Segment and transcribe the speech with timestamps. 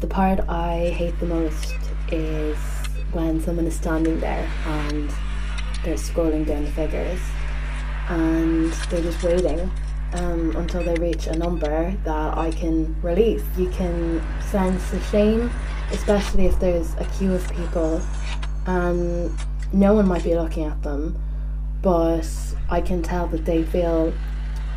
[0.00, 1.74] The part I hate the most
[2.10, 2.56] is
[3.12, 5.10] when someone is standing there and
[5.84, 7.20] they're scrolling down the figures
[8.08, 9.70] and they're just waiting
[10.14, 13.44] um, until they reach a number that I can release.
[13.58, 15.50] You can sense the shame,
[15.92, 18.00] especially if there's a queue of people
[18.66, 19.30] and
[19.72, 21.20] no one might be looking at them,
[21.82, 22.26] but
[22.70, 24.14] I can tell that they feel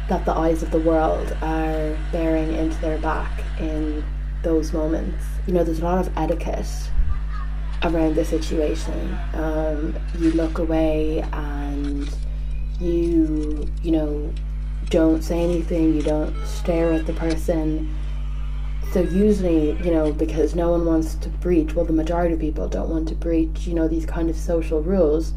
[0.09, 4.03] that the eyes of the world are bearing into their back in
[4.43, 5.23] those moments.
[5.47, 6.67] You know, there's a lot of etiquette
[7.83, 9.17] around the situation.
[9.33, 12.09] Um, you look away and
[12.79, 14.33] you, you know,
[14.89, 17.93] don't say anything, you don't stare at the person.
[18.91, 22.67] So usually, you know, because no one wants to breach, well the majority of people
[22.67, 25.33] don't want to breach, you know, these kind of social rules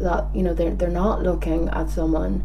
[0.00, 2.44] that, you know, they're they're not looking at someone.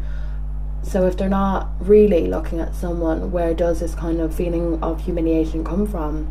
[0.84, 5.00] So if they're not really looking at someone, where does this kind of feeling of
[5.00, 6.30] humiliation come from?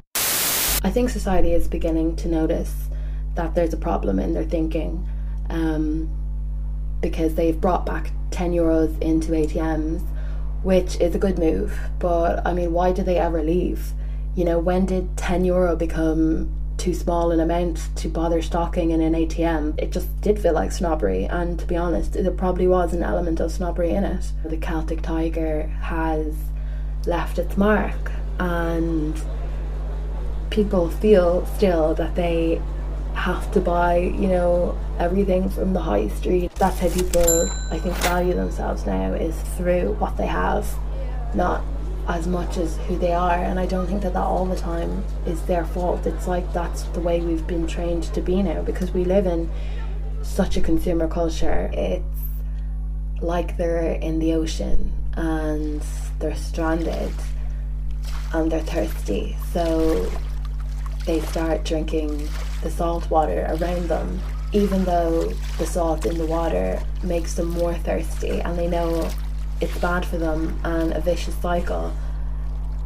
[0.84, 2.88] I think society is beginning to notice
[3.35, 5.08] that there's a problem in their thinking
[5.50, 6.09] um,
[7.02, 10.02] because they've brought back 10 euros into ATMs,
[10.61, 11.77] which is a good move.
[11.99, 13.92] But I mean, why did they ever leave?
[14.36, 19.00] You know, when did 10 euro become too small an amount to bother stocking in
[19.00, 19.80] an ATM?
[19.80, 23.39] It just did feel like snobbery, and to be honest, there probably was an element
[23.39, 24.34] of snobbery in it.
[24.44, 26.36] The Celtic Tiger has
[27.08, 29.16] left its mark, and
[30.50, 32.61] people feel still that they
[33.14, 36.52] have to buy, you know, everything from the high street.
[36.56, 40.67] That's how people, I think, value themselves now is through what they have,
[41.34, 41.64] not
[42.07, 43.37] as much as who they are.
[43.37, 46.05] And I don't think that that all the time is their fault.
[46.05, 49.49] It's like that's the way we've been trained to be now because we live in
[50.21, 51.69] such a consumer culture.
[51.73, 52.03] It's
[53.21, 55.81] like they're in the ocean and
[56.19, 57.11] they're stranded
[58.33, 59.37] and they're thirsty.
[59.51, 60.11] So
[61.05, 62.27] they start drinking
[62.61, 64.19] the salt water around them,
[64.51, 65.25] even though
[65.57, 69.09] the salt in the water makes them more thirsty and they know
[69.63, 71.93] it's bad for them and a vicious cycle.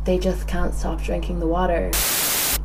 [0.05, 1.91] They just can't stop drinking the water.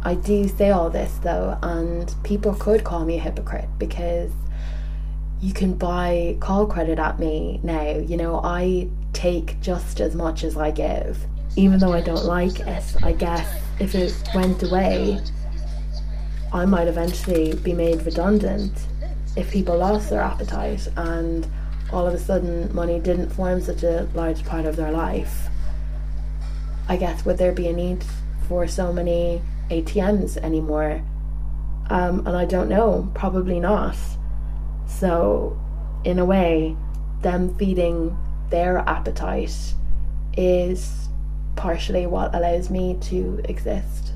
[0.03, 4.31] I do say all this though, and people could call me a hypocrite because
[5.41, 7.97] you can buy call credit at me now.
[7.97, 11.19] You know, I take just as much as I give.
[11.57, 15.21] Even though I don't like it, I guess if it went away,
[16.53, 18.73] I might eventually be made redundant
[19.37, 21.47] if people lost their appetite and
[21.93, 25.49] all of a sudden money didn't form such a large part of their life.
[26.89, 28.05] I guess would there be a need
[28.49, 31.03] for so many ATMs anymore?
[31.91, 33.97] Um, and I don't know, probably not.
[34.87, 35.59] So,
[36.05, 36.77] in a way,
[37.21, 38.17] them feeding
[38.51, 39.75] their appetite
[40.37, 41.09] is
[41.57, 44.13] partially what allows me to exist.